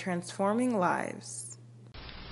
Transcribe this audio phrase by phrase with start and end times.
[0.00, 1.58] transforming lives.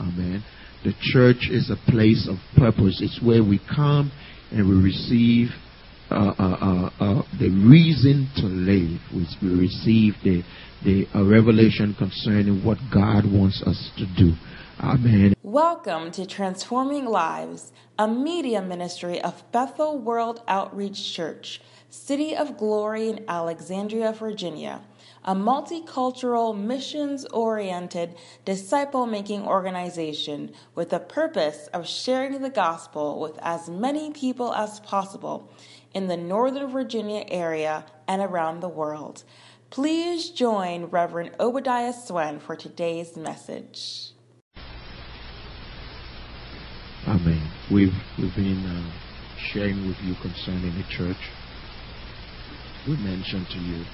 [0.00, 0.42] Amen.
[0.84, 3.00] The church is a place of purpose.
[3.02, 4.10] It's where we come
[4.50, 5.48] and we receive
[6.10, 9.00] uh, uh, uh, uh the reason to live.
[9.12, 10.42] We, we receive the,
[10.84, 14.32] the revelation concerning what God wants us to do.
[14.80, 15.34] Amen.
[15.42, 21.60] Welcome to Transforming Lives, a media ministry of Bethel World Outreach Church,
[21.90, 24.80] City of Glory in Alexandria, Virginia
[25.28, 28.14] a multicultural, missions oriented,
[28.46, 34.80] disciple making organization with the purpose of sharing the gospel with as many people as
[34.80, 35.52] possible
[35.92, 39.22] in the Northern Virginia area and around the world.
[39.68, 44.12] Please join Reverend Obadiah Swen for today's message.
[47.06, 47.50] Amen.
[47.70, 48.90] We've, we've been uh,
[49.36, 51.20] sharing with you concerning the church.
[52.86, 53.84] We mentioned to you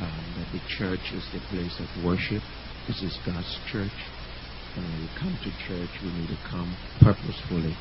[0.00, 2.42] um, that the church is the place of worship.
[2.86, 3.96] This is God's church.
[4.76, 7.74] And when we come to church, we need to come purposefully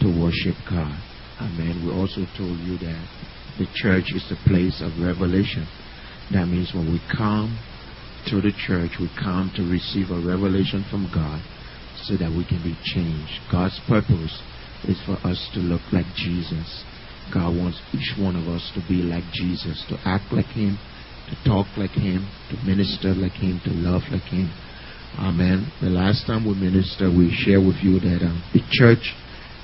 [0.00, 0.96] to worship God.
[1.40, 1.84] Amen.
[1.84, 3.04] We also told you that
[3.58, 5.68] the church is the place of revelation.
[6.32, 7.58] That means when we come
[8.28, 11.42] to the church, we come to receive a revelation from God
[12.08, 13.40] so that we can be changed.
[13.50, 14.40] God's purpose
[14.88, 16.84] is for us to look like Jesus.
[17.32, 20.78] God wants each one of us to be like Jesus, to act like Him,
[21.32, 24.52] to talk like Him, to minister like Him, to love like Him.
[25.18, 25.72] Amen.
[25.80, 29.12] The last time we ministered, we shared with you that um, the church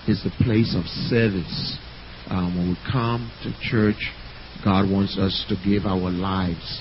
[0.08, 1.78] is the place of service.
[2.28, 4.00] Um, when we come to church,
[4.64, 6.80] God wants us to give our lives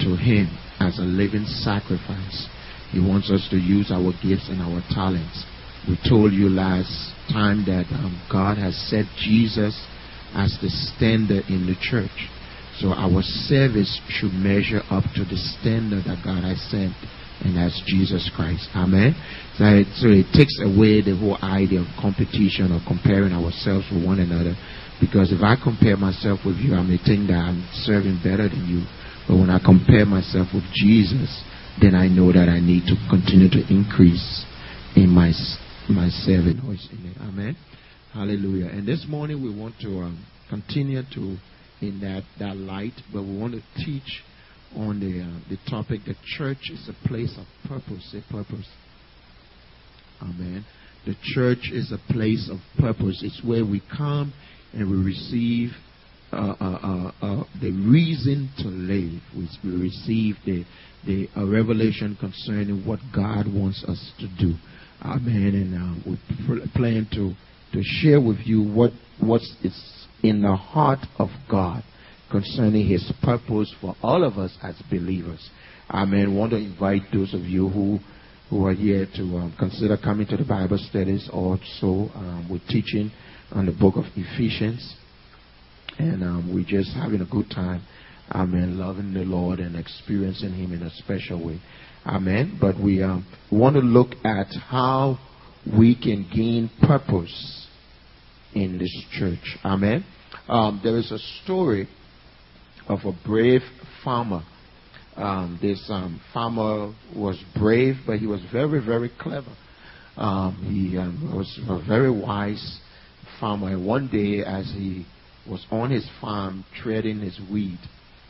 [0.00, 0.46] to Him
[0.78, 2.46] as a living sacrifice.
[2.90, 5.44] He wants us to use our gifts and our talents.
[5.86, 9.74] We told you last time that um, God has set Jesus
[10.34, 12.30] as the standard in the church.
[12.78, 16.94] So our service should measure up to the standard that God has set,
[17.42, 18.70] and that's Jesus Christ.
[18.74, 19.18] Amen.
[19.58, 24.06] So it, so it takes away the whole idea of competition or comparing ourselves with
[24.06, 24.54] one another.
[25.02, 28.66] Because if I compare myself with you, I may think that I'm serving better than
[28.66, 28.86] you.
[29.26, 31.30] But when I compare myself with Jesus,
[31.82, 34.46] then I know that I need to continue to increase
[34.94, 35.30] in my
[35.90, 36.60] my serving.
[37.22, 37.56] Amen.
[38.12, 38.66] Hallelujah.
[38.66, 41.36] And this morning we want to um, continue to
[41.80, 44.22] in that, that light, but we want to teach
[44.76, 48.10] on the, uh, the topic the church is a place of purpose.
[48.12, 48.68] Say purpose.
[50.20, 50.64] Amen.
[51.06, 53.22] The church is a place of purpose.
[53.22, 54.32] It's where we come
[54.72, 55.70] and we receive
[56.30, 59.22] uh, uh, uh, uh the reason to live.
[59.34, 60.64] We, receive the,
[61.06, 64.54] the revelation concerning what God wants us to do.
[65.00, 65.54] Amen.
[65.54, 67.32] And uh, we plan to,
[67.72, 68.90] to share with you what
[69.20, 71.82] what's its in the heart of God
[72.30, 75.50] concerning His purpose for all of us as believers.
[75.90, 76.32] Amen.
[76.32, 77.98] I want to invite those of you who
[78.50, 81.28] who are here to um, consider coming to the Bible studies.
[81.32, 83.10] Also, um, teaching
[83.52, 84.94] on the book of Ephesians,
[85.98, 87.82] and um, we're just having a good time.
[88.30, 88.78] Amen.
[88.78, 91.60] Loving the Lord and experiencing Him in a special way.
[92.06, 92.58] Amen.
[92.60, 95.18] But we um, want to look at how
[95.66, 97.67] we can gain purpose
[98.54, 99.58] in this church.
[99.64, 100.04] Amen.
[100.48, 101.88] Um, there is a story
[102.88, 103.62] of a brave
[104.02, 104.42] farmer.
[105.16, 109.54] Um, this um, farmer was brave, but he was very, very clever.
[110.16, 112.80] Um, he um, was a very wise
[113.40, 113.70] farmer.
[113.70, 115.06] And one day, as he
[115.48, 117.78] was on his farm treading his wheat,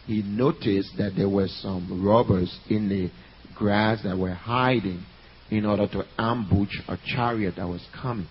[0.06, 3.10] he noticed that there were some robbers in the
[3.54, 5.04] grass that were hiding
[5.50, 8.26] in order to ambush a chariot that was coming.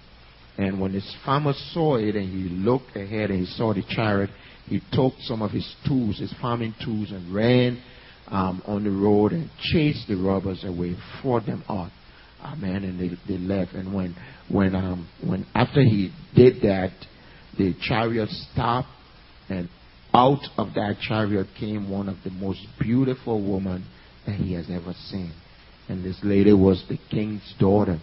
[0.57, 4.31] And when his farmer saw it and he looked ahead and he saw the chariot,
[4.65, 7.81] he took some of his tools, his farming tools, and ran
[8.27, 11.91] um, on the road and chased the robbers away, fought them out.
[12.43, 12.83] Amen.
[12.83, 13.73] And they, they left.
[13.73, 14.15] And when,
[14.49, 16.91] when, um, when after he did that,
[17.57, 18.89] the chariot stopped,
[19.49, 19.69] and
[20.13, 23.85] out of that chariot came one of the most beautiful women
[24.25, 25.33] that he has ever seen.
[25.87, 27.99] And this lady was the king's daughter.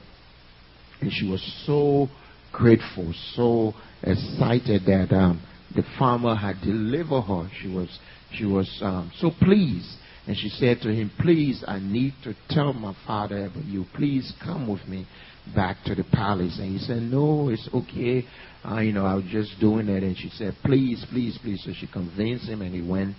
[1.00, 2.08] And she was so
[2.54, 5.42] grateful, so excited that um,
[5.74, 7.50] the farmer had delivered her.
[7.60, 7.98] She was,
[8.32, 9.88] she was um, so pleased.
[10.26, 13.84] And she said to him, Please, I need to tell my father about you.
[13.94, 15.06] Please come with me
[15.54, 16.58] back to the palace.
[16.58, 18.24] And he said, No, it's okay.
[18.64, 20.02] Uh, you know, I was just doing it.
[20.02, 21.62] And she said, Please, please, please.
[21.64, 23.16] So she convinced him and he went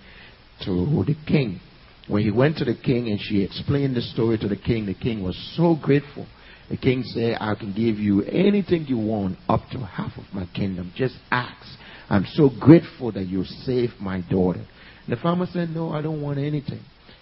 [0.64, 1.60] to the king.
[2.08, 4.94] When he went to the king and she explained the story to the king, the
[4.94, 6.26] king was so grateful.
[6.70, 10.46] The king said, I can give you anything you want up to half of my
[10.54, 10.92] kingdom.
[10.96, 11.66] Just ask.
[12.08, 14.60] I'm so grateful that you saved my daughter.
[15.06, 16.80] And the farmer said, No, I don't want anything.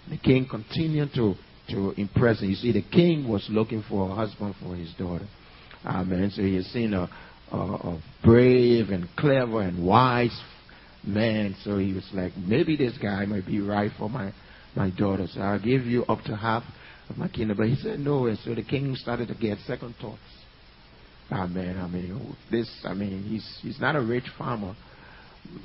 [0.09, 1.35] The king continued to
[1.69, 2.49] to impress him.
[2.49, 5.25] You see, the king was looking for a husband for his daughter.
[5.85, 6.31] Amen.
[6.33, 7.09] So he had seen a,
[7.51, 10.39] a, a brave and clever and wise
[11.03, 11.55] man.
[11.63, 14.33] So he was like, maybe this guy might be right for my,
[14.75, 15.27] my daughter.
[15.31, 16.63] So I'll give you up to half
[17.09, 17.57] of kingdom.
[17.57, 18.27] But he said no.
[18.27, 20.19] And so the king started to get second thoughts.
[21.31, 21.77] Amen.
[21.77, 24.75] I mean, this, I mean, he's, he's not a rich farmer.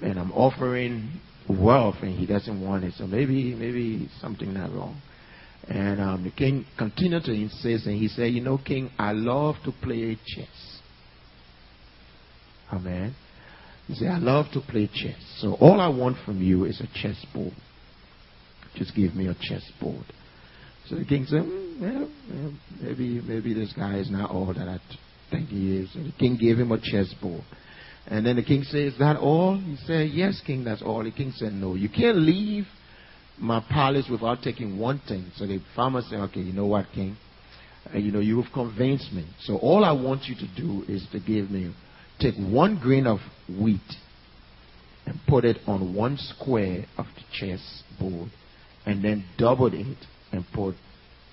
[0.02, 2.94] And I'm offering wealth and he doesn't want it.
[2.96, 5.00] So maybe, maybe something not wrong.
[5.68, 9.56] And um, the king continued to insist, and he said, You know, king, I love
[9.64, 10.80] to play chess.
[12.72, 13.14] Amen.
[13.86, 15.20] He said, I love to play chess.
[15.38, 17.52] So all I want from you is a chessboard.
[18.74, 20.06] Just give me a chessboard.
[20.90, 22.52] So the king said, mm, well, well,
[22.82, 24.80] maybe, maybe this guy is not all that I
[25.30, 25.92] think he is.
[25.92, 27.44] So the king gave him a chessboard.
[28.08, 29.56] And then the king said, Is that all?
[29.56, 31.04] He said, Yes, king, that's all.
[31.04, 32.66] The king said, No, you can't leave
[33.38, 35.30] my palace without taking one thing.
[35.36, 37.16] So the farmer said, Okay, you know what, king?
[37.94, 39.28] Uh, you know, you've convinced me.
[39.42, 41.72] So all I want you to do is to give me,
[42.18, 43.78] take one grain of wheat
[45.06, 48.30] and put it on one square of the chess board
[48.86, 49.96] and then double it
[50.32, 50.74] and put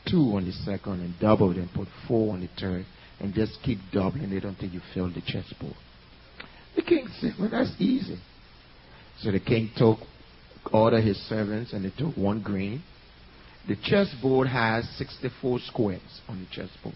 [0.09, 2.85] two on the second and double it and put four on the third
[3.19, 5.75] and just keep doubling it until you fill the chessboard.
[6.75, 8.19] The king said, Well, that's easy.
[9.19, 9.99] So the king took
[10.71, 12.83] ordered his servants and they took one grain.
[13.67, 16.95] The chessboard has 64 squares on the chessboard.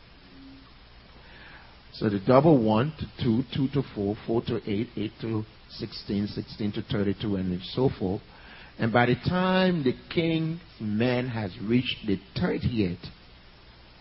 [1.93, 6.27] So the double 1 to 2, 2 to 4, 4 to 8, 8 to 16,
[6.27, 8.21] 16 to 32, and so forth.
[8.81, 12.97] And by the time the king's men has reached the 30th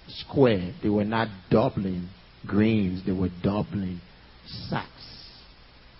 [0.08, 2.08] square, they were not doubling
[2.46, 4.00] grains, they were doubling
[4.70, 4.88] sacks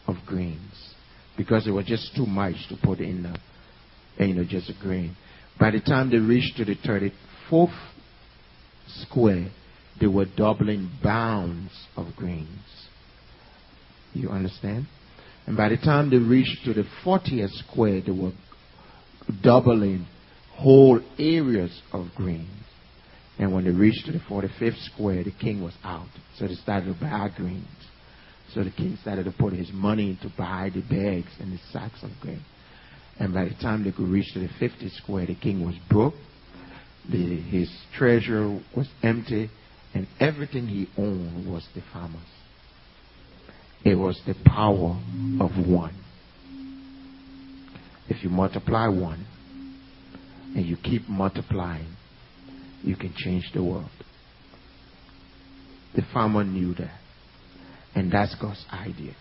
[0.07, 0.95] of grains
[1.37, 5.15] because it was just too much to put in the you know, just a grain.
[5.59, 7.79] By the time they reached to the 34th
[8.87, 9.51] square,
[10.01, 12.49] they were doubling bounds of grains.
[14.15, 14.87] You understand?
[15.47, 18.33] And by the time they reached to the 40th square, they were
[19.31, 20.07] doubling
[20.53, 22.49] whole areas of grains.
[23.39, 26.09] And when they reached to the 45th square, the king was out.
[26.37, 27.67] So they started to buy grains.
[28.53, 32.03] So the king started to put his money to buy the bags and the sacks
[32.03, 32.43] of grain.
[33.19, 36.15] And by the time they could reach to the 50 square, the king was broke.
[37.11, 39.51] The, his treasure was empty.
[39.95, 42.21] And everything he owned was the farmer's.
[43.85, 45.01] It was the power
[45.41, 45.95] of one.
[48.11, 49.25] If you multiply one
[50.57, 51.97] and you keep multiplying,
[52.83, 53.89] you can change the world.
[55.95, 56.99] The farmer knew that.
[57.95, 59.15] And that's God's idea.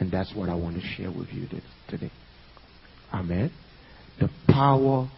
[0.00, 1.46] And that's what I want to share with you
[1.88, 2.10] today.
[3.14, 3.52] Amen.
[4.20, 5.08] The power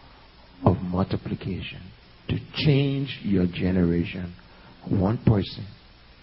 [0.63, 1.81] of multiplication
[2.27, 4.35] to change your generation
[4.87, 5.65] one person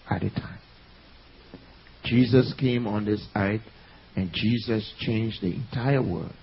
[0.09, 0.59] at a time.
[2.05, 3.61] Jesus came on this earth
[4.15, 6.33] and Jesus changed the entire world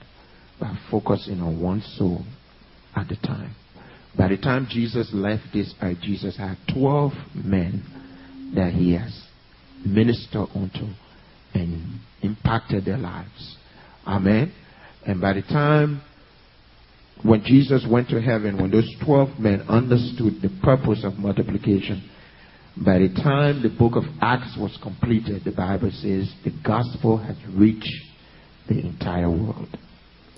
[0.60, 2.24] Uh, by focusing on one soul
[2.94, 3.54] at a time.
[4.16, 7.82] By the time Jesus left this earth, Jesus had 12 men
[8.54, 9.26] that he has
[9.84, 10.86] ministered unto
[11.52, 13.56] and impacted their lives.
[14.06, 14.52] Amen.
[15.06, 16.02] And by the time
[17.22, 22.08] when Jesus went to heaven, when those 12 men understood the purpose of multiplication,
[22.76, 27.36] by the time the book of Acts was completed, the Bible says the gospel has
[27.52, 27.88] reached
[28.68, 29.76] the entire world.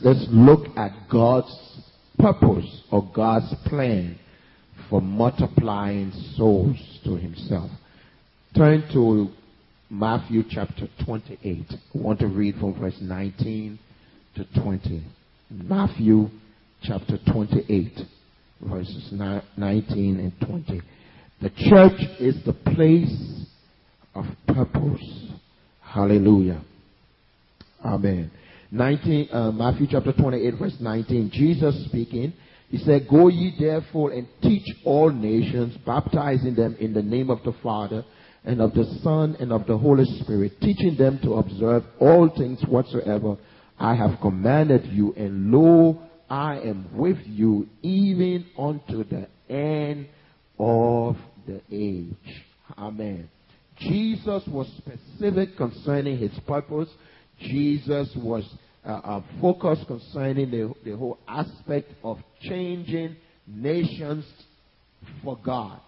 [0.03, 1.81] Let's look at God's
[2.19, 4.19] purpose or God's plan
[4.91, 7.71] for multiplying souls to himself.
[8.55, 9.29] Turn to
[9.91, 11.67] Matthew chapter 28.
[11.71, 13.79] I want to read from verse 19
[14.35, 15.03] to 20.
[15.50, 16.29] Matthew
[16.83, 17.99] chapter 28,
[18.62, 20.83] verses 19 and 20.
[21.41, 23.47] The church is the place
[24.15, 25.31] of purpose.
[25.81, 26.62] Hallelujah.
[27.85, 28.31] Amen.
[28.70, 31.30] 19, uh, Matthew chapter 28, verse 19.
[31.32, 32.32] Jesus speaking.
[32.68, 37.42] He said, Go ye therefore and teach all nations, baptizing them in the name of
[37.44, 38.04] the Father
[38.44, 42.61] and of the Son and of the Holy Spirit, teaching them to observe all things
[42.68, 43.37] whatsoever
[43.78, 50.08] I have commanded you, and lo, I am with you even unto the end
[50.58, 52.44] of the age.
[52.78, 53.28] Amen.
[53.78, 56.88] Jesus was specific concerning his purpose.
[57.40, 58.45] Jesus was
[58.85, 63.16] uh, uh, focused concerning the, the whole aspect of changing
[63.47, 64.25] nations
[65.23, 65.81] for God.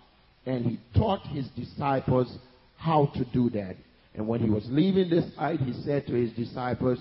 [0.46, 2.34] And he taught his disciples
[2.76, 3.76] how to do that.
[4.14, 6.98] And when he was leaving this earth, he said to his disciples,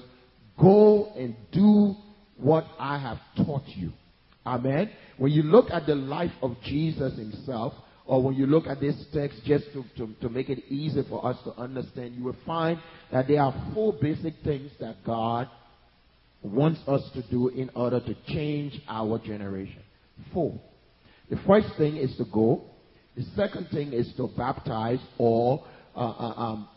[0.59, 1.95] Go and do
[2.37, 3.91] what I have taught you.
[4.45, 4.89] Amen.
[5.17, 7.73] When you look at the life of Jesus himself,
[8.07, 11.25] or when you look at this text just to, to, to make it easy for
[11.25, 12.79] us to understand, you will find
[13.11, 15.49] that there are four basic things that God
[16.41, 19.81] wants us to do in order to change our generation.
[20.33, 20.59] Four.
[21.29, 22.63] The first thing is to go.
[23.17, 26.69] The second thing is to baptize or uh, uh, um,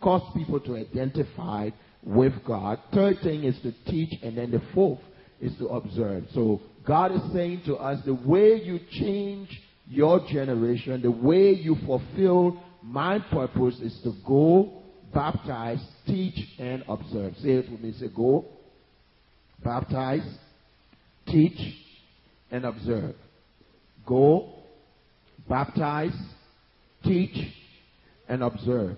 [0.00, 1.70] cause people to identify
[2.02, 2.80] with God.
[2.92, 5.00] Third thing is to teach, and then the fourth
[5.40, 6.24] is to observe.
[6.34, 9.48] So God is saying to us, the way you change
[9.88, 17.34] your generation, the way you fulfill my purpose is to go, baptize, teach, and observe.
[17.38, 17.92] Say it with me.
[17.92, 18.46] Say go,
[19.62, 20.26] baptize,
[21.26, 21.58] teach,
[22.50, 23.14] and observe.
[24.06, 24.54] Go,
[25.48, 26.16] baptize,
[27.04, 27.36] teach,
[28.28, 28.96] and observe.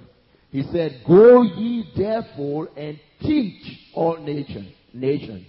[0.50, 3.62] He said, Go ye therefore and teach
[3.94, 5.46] all nations, nations,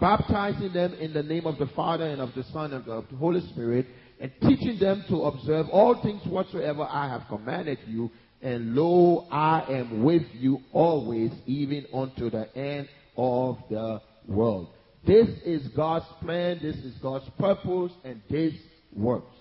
[0.00, 3.16] baptizing them in the name of the Father and of the Son and of the
[3.16, 3.86] Holy Spirit,
[4.20, 8.10] and teaching them to observe all things whatsoever I have commanded you.
[8.42, 14.68] And lo, I am with you always, even unto the end of the world.
[15.06, 18.54] This is God's plan, this is God's purpose, and this
[18.94, 19.34] works.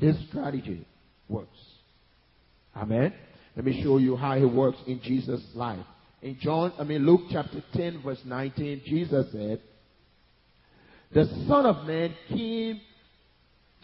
[0.00, 0.84] This strategy
[1.28, 1.58] works.
[2.76, 3.12] Amen.
[3.54, 5.84] Let me show you how it works in Jesus' life.
[6.22, 9.60] In John, I mean Luke chapter 10, verse 19, Jesus said,
[11.12, 12.80] The Son of Man came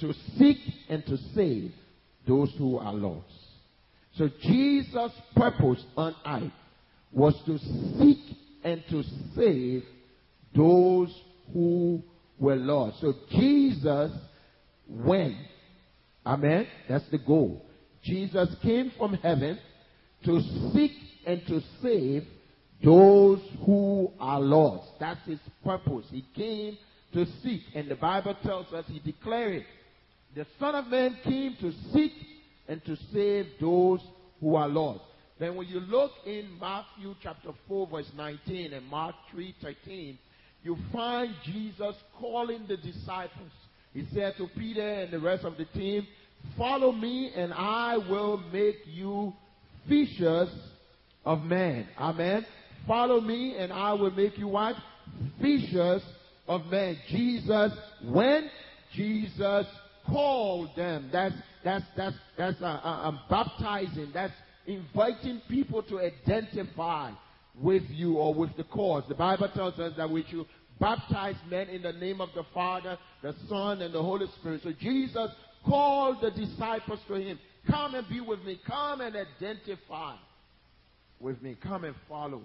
[0.00, 0.58] to seek
[0.88, 1.72] and to save
[2.26, 3.26] those who are lost.
[4.16, 6.52] So Jesus' purpose on earth
[7.12, 7.58] was to
[7.98, 9.02] seek and to
[9.34, 9.84] save
[10.54, 11.14] those
[11.52, 12.02] who
[12.38, 13.00] were lost.
[13.00, 14.12] So Jesus
[14.88, 15.36] went.
[16.24, 16.66] Amen.
[16.88, 17.64] That's the goal.
[18.02, 19.58] Jesus came from heaven
[20.24, 20.40] to
[20.72, 20.92] seek
[21.26, 22.24] and to save
[22.82, 24.88] those who are lost.
[25.00, 26.06] That's his purpose.
[26.10, 26.78] He came
[27.14, 27.62] to seek.
[27.74, 29.66] And the Bible tells us, he declared it.
[30.34, 32.12] The Son of Man came to seek
[32.66, 34.00] and to save those
[34.40, 35.02] who are lost.
[35.38, 40.18] Then when you look in Matthew chapter 4 verse 19 and Mark 3 13,
[40.64, 43.52] you find Jesus calling the disciples.
[43.92, 46.06] He said to Peter and the rest of the team,
[46.58, 49.32] follow me and I will make you
[49.88, 50.48] fishers
[51.24, 51.86] of men.
[51.98, 52.44] Amen.
[52.88, 54.74] Follow me and I will make you what?
[55.40, 56.02] Fishers
[56.48, 56.98] of men.
[57.08, 57.72] Jesus,
[58.02, 58.50] when
[58.94, 59.66] Jesus
[60.06, 61.34] called them, that's,
[61.64, 64.32] that's, that's, that's uh, uh, baptizing, that's
[64.66, 67.12] inviting people to identify
[67.61, 69.04] with you or with the cause.
[69.08, 70.46] The Bible tells us that we should
[70.80, 74.62] baptize men in the name of the Father, the Son, and the Holy Spirit.
[74.64, 75.30] So Jesus
[75.64, 77.38] called the disciples to him.
[77.70, 78.61] Come and be with me.
[78.66, 80.16] Come and identify
[81.20, 81.56] with me.
[81.62, 82.42] Come and follow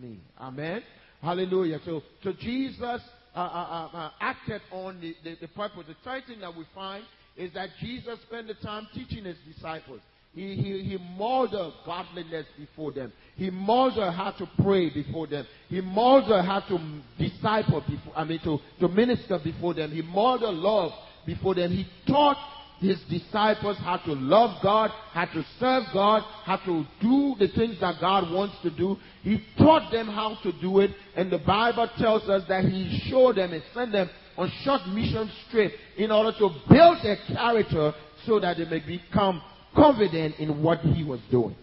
[0.00, 0.18] me.
[0.40, 0.82] Amen.
[1.20, 1.78] Hallelujah.
[1.84, 3.00] So, so Jesus
[3.34, 5.84] uh, uh, uh, uh, acted on the, the, the purpose.
[5.88, 7.04] The third thing that we find
[7.36, 10.00] is that Jesus spent the time teaching his disciples.
[10.34, 13.12] He, he, he modeled godliness before them.
[13.36, 15.46] He modeled how to pray before them.
[15.68, 19.90] He modeled how to disciple before, I mean, to, to minister before them.
[19.90, 20.92] He modeled love
[21.26, 21.70] before them.
[21.70, 22.38] He taught
[22.82, 27.80] his disciples how to love God, how to serve God, how to do the things
[27.80, 28.96] that God wants to do.
[29.22, 33.36] He taught them how to do it, and the Bible tells us that he showed
[33.36, 37.94] them and sent them on short mission trips in order to build their character
[38.26, 39.40] so that they may become
[39.74, 41.56] confident in what he was doing.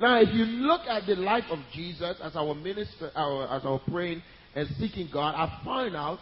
[0.00, 3.80] Now, if you look at the life of Jesus as our minister, our, as our
[3.90, 4.22] praying
[4.54, 6.18] and seeking God, I find out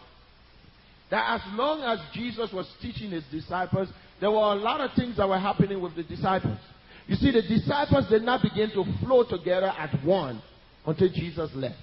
[1.10, 3.88] that as long as Jesus was teaching his disciples,
[4.20, 6.58] there were a lot of things that were happening with the disciples.
[7.06, 10.40] You see, the disciples did not begin to flow together at one
[10.86, 11.76] until Jesus left.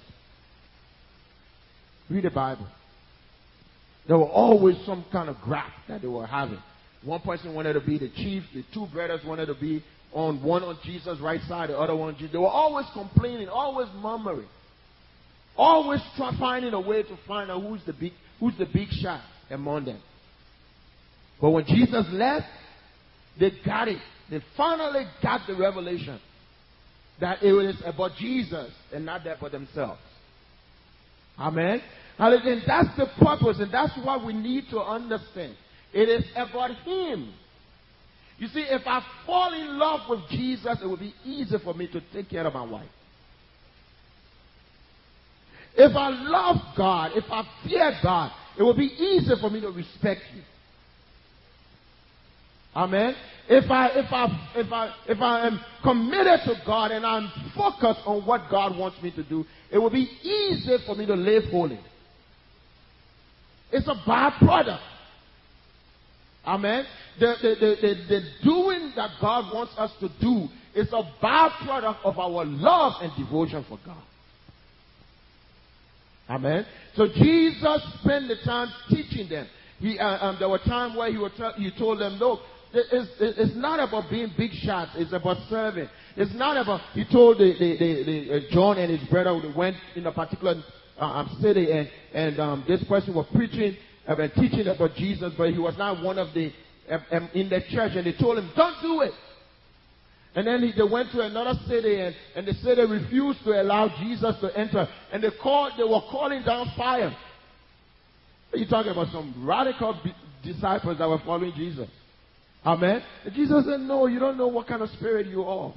[2.10, 2.68] Read the Bible.
[4.08, 6.60] There were always some kind of graph that they were having.
[7.04, 8.44] One person wanted to be the chief.
[8.54, 12.16] The two brothers wanted to be on one on Jesus' right side, the other one
[12.16, 12.32] Jesus.
[12.32, 14.48] They were always complaining, always murmuring,
[15.58, 19.22] always try, finding a way to find out who's the big who's the big shot
[19.50, 20.02] among them.
[21.40, 22.48] But when Jesus left,
[23.40, 24.02] they got it.
[24.30, 26.20] They finally got the revelation
[27.20, 30.02] that it was about Jesus and not that for themselves.
[31.40, 31.82] Amen.
[32.20, 35.56] And that's the purpose, and that's what we need to understand.
[35.94, 37.34] It is about Him.
[38.40, 41.88] You see, if I fall in love with Jesus, it will be easy for me
[41.88, 42.90] to take care of my wife.
[45.78, 49.70] If I love God, if I fear God, it will be easy for me to
[49.70, 50.42] respect you.
[52.76, 53.16] Amen.
[53.48, 58.02] If I if I if I if I am committed to God and I'm focused
[58.06, 61.46] on what God wants me to do, it will be easy for me to live
[61.52, 61.80] holy.
[63.72, 64.82] It's a byproduct.
[66.46, 66.86] Amen.
[67.20, 72.18] The, the, the, the doing that God wants us to do is a byproduct of
[72.18, 74.02] our love and devotion for God.
[76.30, 76.66] Amen.
[76.96, 79.48] So Jesus spent the time teaching them.
[79.80, 82.42] He, uh, um, there were times where he, would tell, he told them, look,
[82.74, 84.92] it's, it's not about being big shots.
[84.96, 85.88] It's about serving.
[86.16, 89.58] It's not about, he told the, the, the, the uh, John and his brother who
[89.58, 90.56] went in a particular
[91.00, 95.52] uh, um, city and, and um, this person was preaching and teaching about Jesus, but
[95.52, 96.52] he was not one of the,
[96.90, 99.12] um, um, in the church and they told him, don't do it.
[100.36, 103.90] And then he, they went to another city and, and the city refused to allow
[104.00, 104.88] Jesus to enter.
[105.12, 107.16] And they called, they were calling down fire.
[108.54, 110.00] Are you talking about some radical
[110.44, 111.90] disciples that were following Jesus?
[112.66, 113.02] Amen.
[113.26, 115.74] And Jesus said, No, you don't know what kind of spirit you are.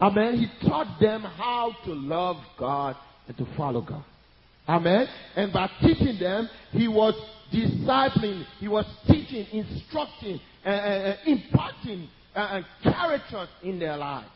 [0.00, 0.36] Amen.
[0.36, 2.96] He taught them how to love God
[3.28, 4.04] and to follow God.
[4.68, 5.06] Amen.
[5.36, 7.14] And by teaching them, he was
[7.52, 14.28] discipling, he was teaching, instructing, imparting and characters in their lives.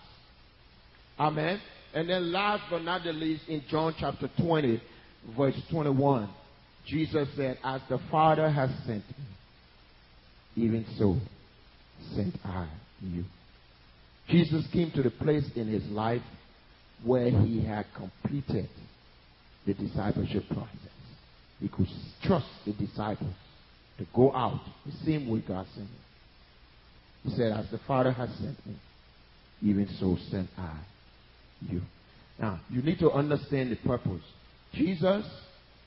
[1.18, 1.60] Amen.
[1.94, 4.82] And then last but not the least, in John chapter 20,
[5.36, 6.28] verse 21,
[6.86, 9.24] Jesus said, As the Father has sent me,
[10.56, 11.16] even so
[12.14, 12.68] sent I
[13.00, 13.24] you.
[14.28, 16.22] Jesus came to the place in his life
[17.04, 18.68] where he had completed
[19.66, 20.70] the discipleship process.
[21.60, 21.86] He could
[22.22, 23.34] trust the disciples
[23.98, 26.05] to go out the same way God sent him.
[27.26, 28.76] He said, As the Father has sent me,
[29.62, 30.76] even so sent I
[31.60, 31.82] you.
[32.38, 34.22] Now, you need to understand the purpose.
[34.72, 35.24] Jesus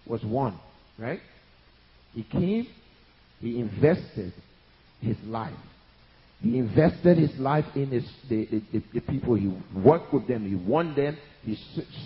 [0.05, 0.59] was one,
[0.97, 1.19] right?
[2.13, 2.67] He came,
[3.39, 4.33] he invested
[4.99, 5.53] his life.
[6.41, 9.35] He invested his life in his, the, the, the, people.
[9.35, 10.47] He worked with them.
[10.47, 11.17] He won them.
[11.43, 11.57] He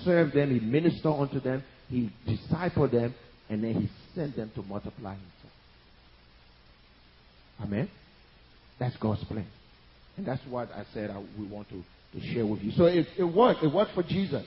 [0.03, 0.51] served them.
[0.51, 1.63] He ministered unto them.
[1.87, 3.13] He discipled them.
[3.49, 5.53] And then he sent them to multiply himself.
[7.61, 7.89] Amen.
[8.79, 9.47] That's God's plan.
[10.17, 11.83] And that's what I said I, we want to,
[12.19, 12.71] to share with you.
[12.71, 13.63] So it, it worked.
[13.63, 14.45] It worked for Jesus.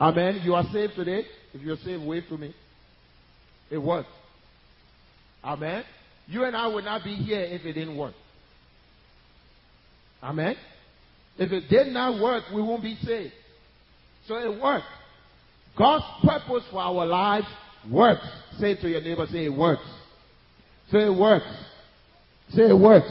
[0.00, 0.40] Amen.
[0.42, 1.24] You are saved today.
[1.52, 2.54] If you're saved, wait for me.
[3.70, 4.08] It worked.
[5.42, 5.84] Amen.
[6.26, 8.14] You and I would not be here if it didn't work.
[10.22, 10.56] Amen.
[11.36, 13.32] If it did not work, we won't be saved.
[14.26, 14.86] So it worked.
[15.76, 17.46] God's purpose for our lives
[17.90, 18.26] works.
[18.58, 19.82] Say to your neighbor, say it works.
[20.90, 21.46] Say it works.
[22.50, 23.10] Say it works.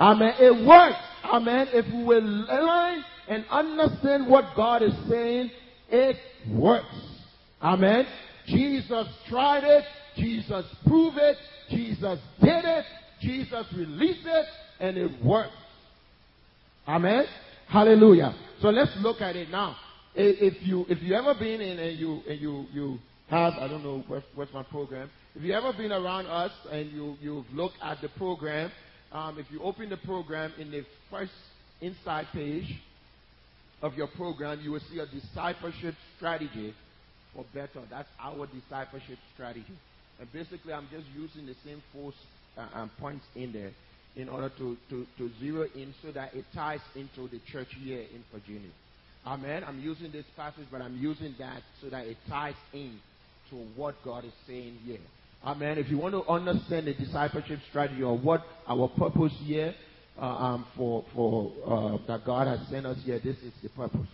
[0.00, 0.34] Amen.
[0.38, 0.98] It works.
[1.24, 1.68] Amen.
[1.72, 5.50] If we will learn and understand what God is saying,
[5.88, 6.16] it
[6.50, 6.94] works.
[7.62, 8.06] Amen.
[8.46, 9.84] Jesus tried it.
[10.16, 11.36] Jesus proved it.
[11.70, 12.84] Jesus did it.
[13.20, 14.46] Jesus released it.
[14.80, 15.52] And it works.
[16.86, 17.24] Amen.
[17.68, 18.34] Hallelujah.
[18.60, 19.76] So let's look at it now.
[20.14, 23.82] If you if you ever been in and you and you you have I don't
[23.82, 25.10] know what's, what's my program.
[25.34, 28.70] If you ever been around us and you you've looked at the program,
[29.14, 31.32] um, if you open the program in the first
[31.80, 32.80] inside page
[33.80, 36.74] of your program, you will see a discipleship strategy
[37.32, 37.84] for Bethel.
[37.88, 39.72] That's our discipleship strategy.
[40.18, 42.12] And basically, I'm just using the same four
[42.56, 43.70] uh, um, points in there
[44.16, 48.00] in order to, to, to zero in so that it ties into the church year
[48.00, 48.70] in Virginia.
[49.26, 49.64] Amen.
[49.64, 52.98] I'm using this passage, but I'm using that so that it ties in
[53.50, 54.98] to what God is saying here.
[55.44, 55.76] Amen.
[55.76, 59.74] If you want to understand the discipleship strategy or what our purpose here
[60.18, 64.08] uh, um, for for uh, that God has sent us here, this is the purpose.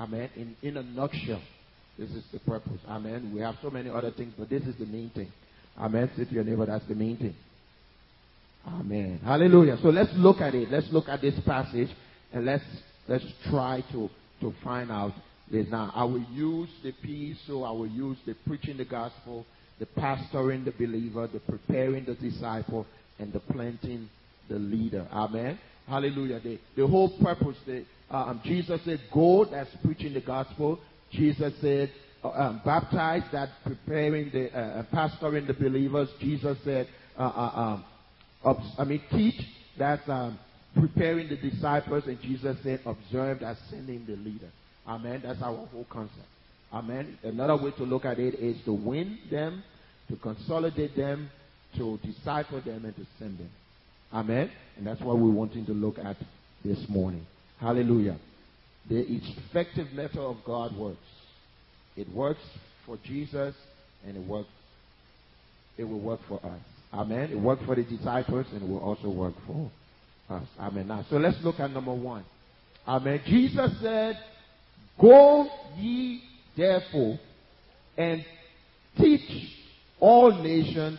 [0.00, 0.28] Amen.
[0.34, 1.40] In in a nutshell,
[1.96, 2.80] this is the purpose.
[2.88, 3.30] Amen.
[3.32, 5.30] We have so many other things, but this is the main thing.
[5.78, 6.10] Amen.
[6.16, 7.36] Say to your neighbor, that's the main thing.
[8.66, 9.20] Amen.
[9.24, 9.78] Hallelujah.
[9.80, 10.72] So let's look at it.
[10.72, 11.88] Let's look at this passage
[12.32, 12.64] and let's
[13.06, 15.12] let's try to to find out
[15.52, 15.68] this.
[15.70, 19.46] Now I will use the peace, so I will use the preaching the gospel
[19.78, 22.86] the pastoring the believer, the preparing the disciple,
[23.18, 24.08] and the planting
[24.48, 25.06] the leader.
[25.12, 25.58] Amen.
[25.86, 26.40] Hallelujah.
[26.40, 30.78] The, the whole purpose, the, um, Jesus said, go, that's preaching the gospel.
[31.10, 36.08] Jesus said, uh, um, baptize, that preparing the, uh, uh pastoring the believers.
[36.20, 36.88] Jesus said,
[37.18, 37.80] uh, uh
[38.44, 39.40] um, I mean, teach,
[39.78, 40.38] that's um,
[40.74, 42.04] preparing the disciples.
[42.06, 44.50] And Jesus said, observe, that's sending the leader.
[44.86, 45.22] Amen.
[45.24, 46.26] That's our whole concept.
[46.72, 47.18] Amen.
[47.22, 49.62] Another way to look at it is to win them,
[50.08, 51.30] to consolidate them,
[51.76, 53.50] to disciple them, and to send them.
[54.12, 54.50] Amen.
[54.76, 56.16] And that's what we're wanting to look at
[56.64, 57.26] this morning.
[57.60, 58.18] Hallelujah.
[58.88, 60.96] The effective method of God works.
[61.96, 62.40] It works
[62.86, 63.54] for Jesus,
[64.06, 64.48] and it works.
[65.76, 66.60] It will work for us.
[66.92, 67.30] Amen.
[67.30, 69.70] It worked for the disciples, and it will also work for
[70.30, 70.44] us.
[70.58, 70.88] Amen.
[70.88, 72.24] Now, so let's look at number one.
[72.86, 73.20] Amen.
[73.26, 74.18] Jesus said,
[74.98, 76.22] "Go ye
[76.58, 77.18] therefore,
[77.96, 78.24] and
[78.98, 79.54] teach
[80.00, 80.98] all nations,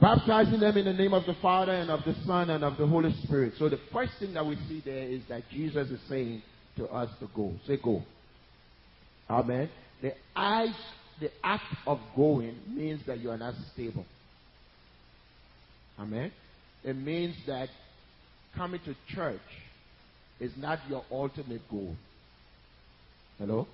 [0.00, 2.86] baptizing them in the name of the Father and of the Son and of the
[2.86, 3.54] Holy Spirit.
[3.58, 6.42] So the first thing that we see there is that Jesus is saying
[6.76, 7.54] to us to go.
[7.66, 8.02] Say go.
[9.28, 9.68] Amen.
[10.02, 10.76] The act,
[11.20, 14.04] the act of going means that you are not stable.
[15.98, 16.30] Amen.
[16.84, 17.68] It means that
[18.54, 19.40] coming to church
[20.38, 21.96] is not your ultimate goal.
[23.38, 23.66] Hello?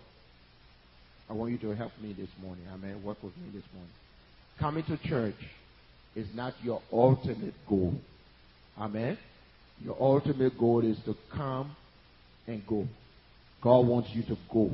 [1.29, 2.65] I want you to help me this morning.
[2.73, 3.03] Amen.
[3.03, 3.93] Work with me this morning.
[4.59, 5.35] Coming to church
[6.15, 7.95] is not your ultimate goal.
[8.79, 9.19] Amen.
[9.81, 11.75] Your ultimate goal is to come
[12.47, 12.87] and go.
[13.63, 14.71] God wants you to go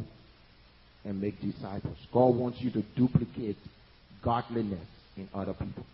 [1.04, 1.96] and make disciples.
[2.12, 3.56] God wants you to duplicate
[4.22, 5.84] godliness in other people.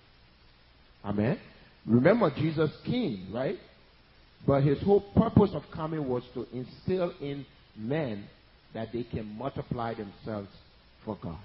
[1.05, 1.39] Amen.
[1.87, 3.57] Remember, Jesus came, right?
[4.47, 7.45] But his whole purpose of coming was to instill in
[7.77, 8.25] men
[8.75, 10.49] that they can multiply themselves
[11.05, 11.39] for God.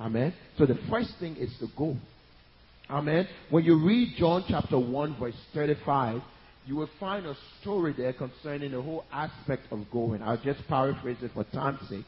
[0.00, 0.34] Amen.
[0.58, 1.96] So the first thing is to go.
[2.90, 3.28] Amen.
[3.50, 6.20] When you read John chapter 1, verse 35,
[6.66, 10.22] you will find a story there concerning the whole aspect of going.
[10.22, 12.04] I'll just paraphrase it for time's sake.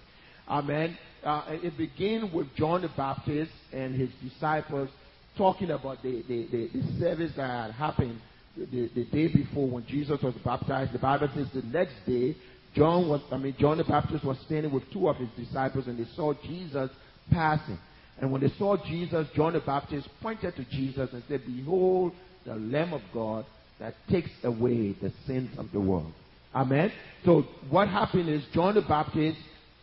[0.49, 0.97] Amen.
[1.25, 4.91] Uh, it begins with John the Baptist and his disciples
[5.37, 8.21] talking about the, the, the, the service that had happened
[8.57, 10.93] the, the day before when Jesus was baptized.
[10.93, 12.37] The Bible says the next day,
[12.75, 15.99] John was, I mean, John the Baptist was standing with two of his disciples and
[15.99, 16.91] they saw Jesus
[17.31, 17.79] passing.
[18.21, 22.13] And when they saw Jesus, John the Baptist pointed to Jesus and said, Behold,
[22.45, 23.47] the Lamb of God
[23.79, 26.13] that takes away the sins of the world.
[26.55, 26.93] Amen.
[27.25, 29.39] So what happened is John the Baptist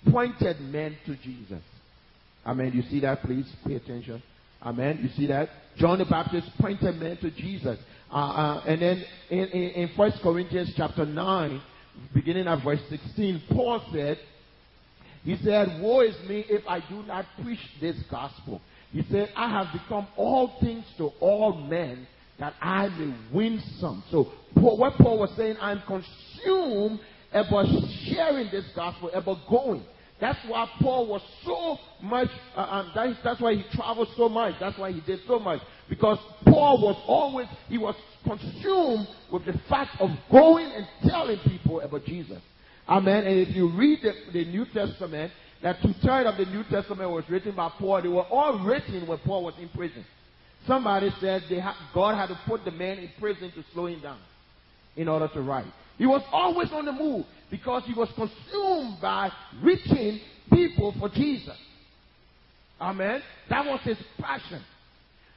[0.09, 1.61] pointed men to Jesus.
[2.45, 2.71] Amen.
[2.73, 3.45] You see that, please?
[3.65, 4.23] Pay attention.
[4.63, 4.99] Amen.
[5.01, 5.49] You see that?
[5.77, 7.77] John the Baptist pointed men to Jesus.
[8.11, 11.61] Uh, uh, and then in, in, in 1 Corinthians chapter 9,
[12.13, 14.17] beginning at verse 16, Paul said,
[15.23, 18.61] he said, Woe is me if I do not preach this gospel.
[18.91, 22.07] He said, I have become all things to all men
[22.39, 24.03] that I may win some.
[24.09, 26.99] So, Paul, what Paul was saying, I'm consumed
[27.31, 27.67] about
[28.05, 29.83] sharing this gospel, about going.
[30.21, 34.53] That's why Paul was so much, uh, um, that, that's why he traveled so much.
[34.59, 35.61] That's why he did so much.
[35.89, 41.81] Because Paul was always, he was consumed with the fact of going and telling people
[41.81, 42.39] about Jesus.
[42.87, 43.25] Amen.
[43.25, 45.31] And if you read the, the New Testament,
[45.63, 48.01] that two thirds of the New Testament was written by Paul.
[48.03, 50.05] They were all written when Paul was in prison.
[50.67, 54.19] Somebody said ha- God had to put the man in prison to slow him down
[54.95, 55.65] in order to write.
[55.97, 59.29] He was always on the move because he was consumed by
[59.61, 60.19] reaching
[60.51, 61.57] people for Jesus.
[62.79, 63.21] Amen.
[63.49, 64.63] That was his passion.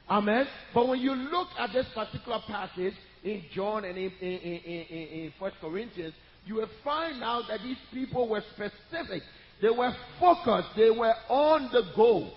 [0.09, 0.47] Amen.
[0.73, 5.33] But when you look at this particular passage in John and in, in, in, in,
[5.39, 6.15] First Corinthians,
[6.47, 9.23] you will find out that these people were specific.
[9.61, 10.69] They were focused.
[10.77, 12.33] They were on the goal.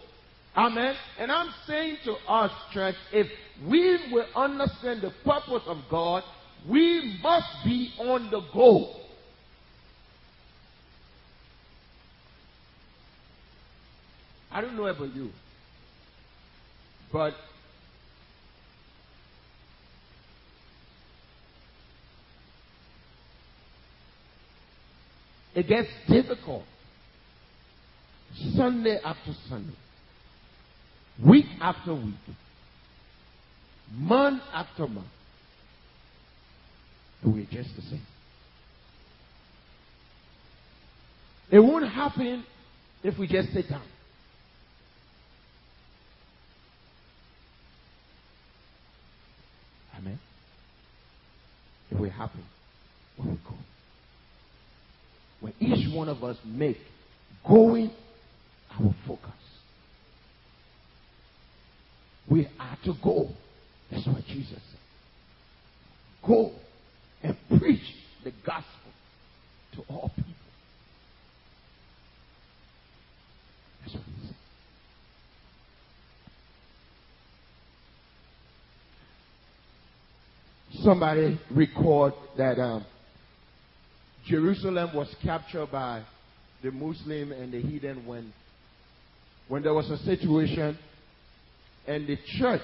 [0.56, 0.96] Amen.
[1.20, 3.28] And I'm saying to us, church, if
[3.70, 6.24] we will understand the purpose of God,
[6.68, 9.07] we must be on the goal.
[14.58, 15.30] I don't know about you,
[17.14, 17.36] but
[25.54, 26.64] it gets difficult
[28.56, 29.76] Sunday after Sunday,
[31.24, 32.16] week after week,
[33.94, 35.06] month after month.
[37.22, 38.08] And we're just the same.
[41.52, 42.44] It won't happen
[43.04, 43.84] if we just sit down.
[49.98, 50.20] Amen.
[51.92, 52.44] It will happen
[53.18, 53.56] when we go.
[55.40, 56.78] When each one of us make
[57.48, 57.92] going
[58.72, 59.32] our focus.
[62.30, 63.30] We are to go.
[63.90, 64.80] That's what Jesus said.
[66.28, 66.52] Go
[67.24, 67.80] and preach
[68.24, 68.92] the gospel
[69.76, 70.34] to all people.
[73.82, 74.36] That's what he said.
[80.88, 82.86] Somebody record that um,
[84.26, 86.02] Jerusalem was captured by
[86.64, 88.32] the Muslim and the heathen when,
[89.50, 90.80] when there was a situation
[91.88, 92.62] and the church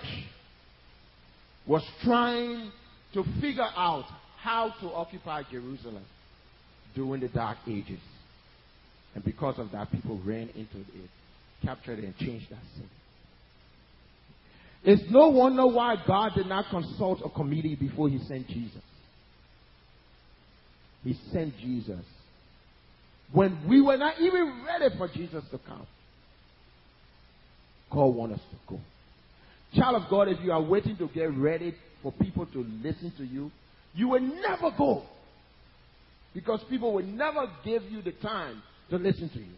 [1.67, 2.71] was trying
[3.13, 4.05] to figure out
[4.39, 6.05] how to occupy Jerusalem
[6.95, 7.99] during the Dark Ages.
[9.15, 11.09] And because of that, people ran into it,
[11.61, 12.87] captured it, and changed that city.
[14.83, 18.81] It's no wonder why God did not consult a committee before he sent Jesus.
[21.03, 22.03] He sent Jesus
[23.31, 25.87] when we were not even ready for Jesus to come.
[27.91, 28.79] God wants us to go.
[29.75, 33.23] Child of God, if you are waiting to get ready for people to listen to
[33.23, 33.51] you,
[33.95, 35.03] you will never go.
[36.33, 39.53] Because people will never give you the time to listen to you.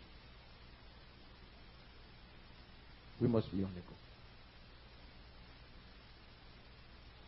[3.21, 4.04] We must be on the go.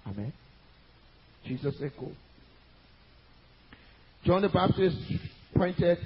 [0.07, 0.33] Amen.
[1.45, 2.11] Jesus said, Go.
[4.25, 4.97] John the Baptist
[5.55, 5.97] pointed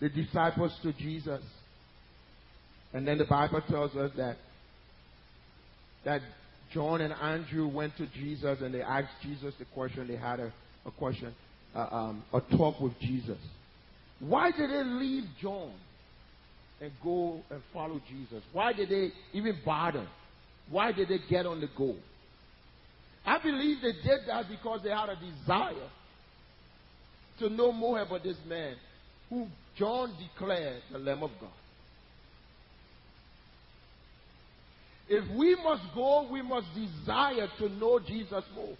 [0.00, 1.42] the disciples to Jesus.
[2.92, 4.36] And then the Bible tells us that
[6.04, 6.22] that
[6.72, 10.06] John and Andrew went to Jesus and they asked Jesus the question.
[10.08, 10.52] They had a,
[10.86, 11.34] a question,
[11.74, 13.38] uh, um, a talk with Jesus.
[14.18, 15.72] Why did they leave John
[16.80, 18.42] and go and follow Jesus?
[18.52, 20.06] Why did they even bother?
[20.70, 21.96] Why did they get on the go?
[23.26, 25.88] I believe they did that because they had a desire
[27.40, 28.76] to know more about this man
[29.28, 31.50] who John declared the Lamb of God.
[35.08, 38.76] If we must go, we must desire to know Jesus more.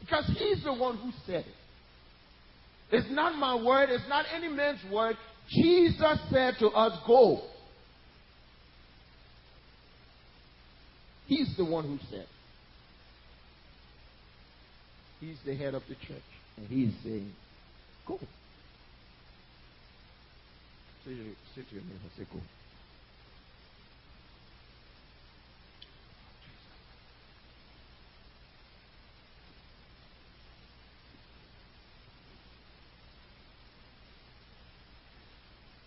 [0.00, 1.54] Because he's the one who said it.
[2.90, 5.16] It's not my word, it's not any man's word.
[5.48, 7.42] Jesus said to us, Go.
[11.28, 12.26] He's the one who said.
[15.20, 16.22] He's the head of the church.
[16.56, 17.30] And he's saying,
[18.06, 18.18] Go.
[21.04, 22.40] Say, to your neighbor, say, Go.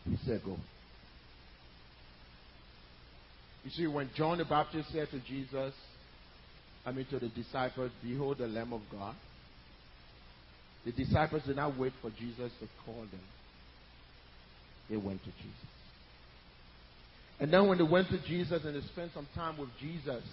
[0.08, 0.58] He said, Go.
[3.72, 5.74] You see, when John the Baptist said to Jesus,
[6.86, 9.16] I mean to the disciples, Behold the Lamb of God,
[10.84, 13.22] the disciples did not wait for Jesus to call them.
[14.90, 15.72] They went to Jesus.
[17.40, 20.24] And then when they went to Jesus and they spent some time with Jesus,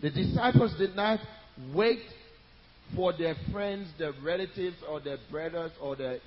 [0.00, 1.18] the disciples did not
[1.74, 2.02] wait
[2.94, 6.18] for their friends, their relatives, or their brothers, or their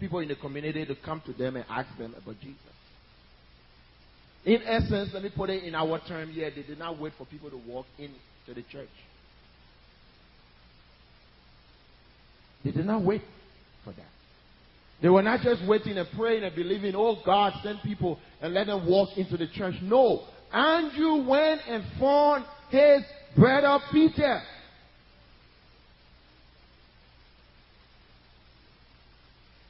[0.00, 2.58] people in the community to come to them and ask them about Jesus.
[4.44, 7.24] In essence, let me put it in our term here, they did not wait for
[7.24, 8.14] people to walk into
[8.48, 8.88] the church.
[12.64, 13.22] They did not wait
[13.84, 14.06] for that.
[15.02, 18.66] They were not just waiting and praying and believing, oh God, send people and let
[18.66, 19.74] them walk into the church.
[19.82, 20.24] No.
[20.52, 23.02] Andrew went and found his
[23.36, 24.40] brother Peter.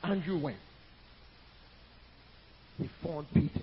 [0.03, 0.59] Andrew went.
[2.79, 3.61] He found Peter.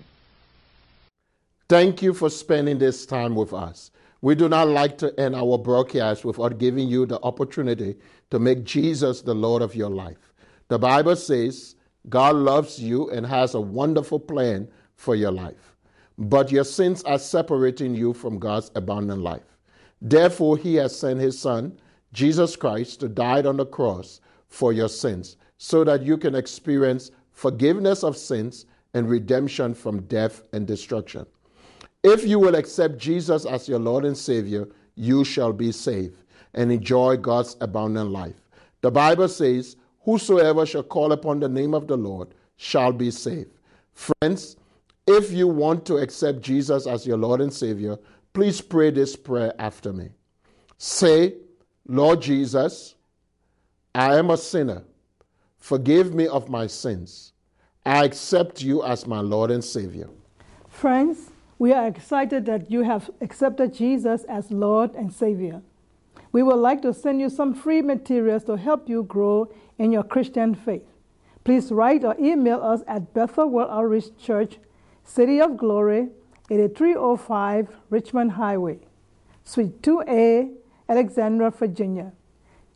[1.72, 3.92] Thank you for spending this time with us.
[4.20, 7.96] We do not like to end our broadcast without giving you the opportunity
[8.30, 10.34] to make Jesus the Lord of your life.
[10.68, 11.76] The Bible says
[12.10, 15.74] God loves you and has a wonderful plan for your life,
[16.18, 19.56] but your sins are separating you from God's abundant life.
[20.02, 21.80] Therefore, He has sent His Son,
[22.12, 27.12] Jesus Christ, to die on the cross for your sins so that you can experience
[27.30, 31.24] forgiveness of sins and redemption from death and destruction.
[32.02, 36.22] If you will accept Jesus as your Lord and Savior, you shall be saved
[36.54, 38.36] and enjoy God's abundant life.
[38.80, 43.52] The Bible says, Whosoever shall call upon the name of the Lord shall be saved.
[43.92, 44.56] Friends,
[45.06, 47.98] if you want to accept Jesus as your Lord and Savior,
[48.32, 50.10] please pray this prayer after me.
[50.78, 51.34] Say,
[51.86, 52.96] Lord Jesus,
[53.94, 54.82] I am a sinner
[55.62, 57.34] Forgive me of my sins.
[57.86, 60.10] I accept you as my Lord and Savior.
[60.68, 61.30] Friends,
[61.62, 65.62] we are excited that you have accepted Jesus as Lord and Savior.
[66.32, 69.48] We would like to send you some free materials to help you grow
[69.78, 70.82] in your Christian faith.
[71.44, 74.58] Please write or email us at Bethel World Outreach Church,
[75.04, 76.08] City of Glory,
[76.50, 78.80] 8305 Richmond Highway,
[79.44, 80.52] Suite 2A,
[80.88, 82.10] Alexandria, Virginia,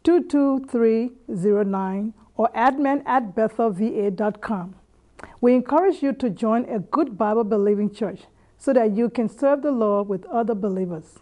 [0.05, 4.77] 22309 or admin at bethelva.com.
[5.41, 8.27] We encourage you to join a good Bible believing church
[8.59, 11.19] so that you can serve the Lord with other believers.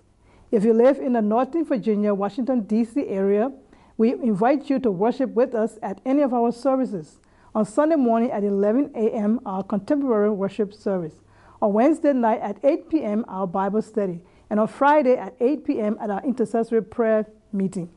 [0.50, 3.08] If you live in the Northern Virginia, Washington, D.C.
[3.08, 3.50] area,
[3.96, 7.18] we invite you to worship with us at any of our services.
[7.54, 11.14] On Sunday morning at 11 a.m., our contemporary worship service.
[11.62, 14.20] On Wednesday night at 8 p.m., our Bible study.
[14.50, 17.90] And on Friday at 8 p.m., at our intercessory prayer meeting.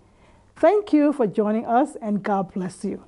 [0.56, 3.04] Thank you for joining us, and God bless you.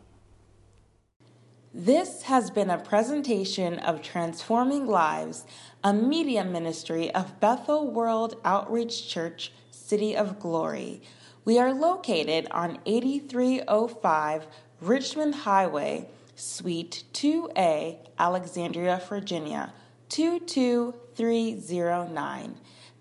[1.73, 5.45] This has been a presentation of Transforming Lives,
[5.81, 11.01] a media ministry of Bethel World Outreach Church, City of Glory.
[11.45, 14.47] We are located on 8305
[14.81, 19.71] Richmond Highway, Suite 2A, Alexandria, Virginia,
[20.09, 22.55] 22309.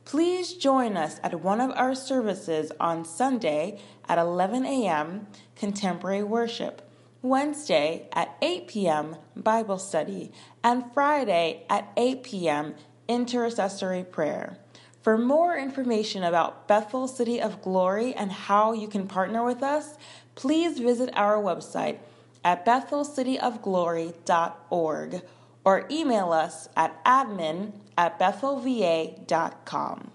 [0.04, 5.26] Please join us at one of our services on Sunday at 11 a.m.
[5.56, 6.87] Contemporary Worship,
[7.28, 9.16] Wednesday at 8 p.m.
[9.36, 10.30] Bible Study,
[10.62, 12.74] and Friday at 8 p.m.
[13.08, 14.58] Intercessory Prayer.
[15.02, 19.94] For more information about Bethel City of Glory and how you can partner with us,
[20.34, 21.98] please visit our website
[22.44, 25.22] at bethelcityofglory.org
[25.64, 30.10] or email us at admin at bethelva.com.